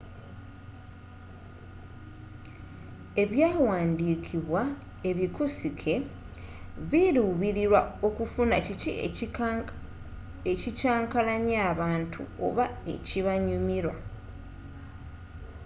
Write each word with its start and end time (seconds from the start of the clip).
ebyaawandiikibwa 3.21 4.61
ebikusike 5.09 5.93
biluubililwa 6.89 7.79
ku 7.99 8.07
kufuna 8.17 8.55
kiki 8.65 8.91
ekikyankalanya 10.51 11.57
abantu 11.71 12.21
oba 12.47 12.65
ekibanyumila 12.93 13.93